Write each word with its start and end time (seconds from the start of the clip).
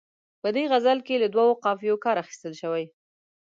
په 0.41 0.47
دې 0.55 0.63
غزل 0.71 0.99
کې 1.07 1.15
له 1.23 1.27
دوو 1.33 1.59
قافیو 1.63 2.01
کار 2.05 2.15
اخیستل 2.23 2.53
شوی. 2.61 2.85